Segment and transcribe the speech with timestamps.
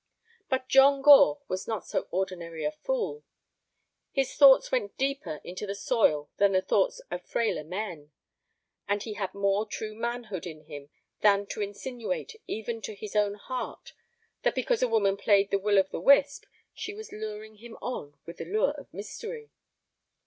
[0.49, 3.23] But John Gore was not so ordinary a fool.
[4.11, 8.11] His thoughts went deeper into the soil than the thoughts of frailer men.
[8.87, 13.35] And he had more true manhood in him than to insinuate even to his own
[13.35, 13.93] heart
[14.41, 18.17] that because a woman played the will o' the wisp, she was luring him on
[18.25, 19.51] with the lure of mystery.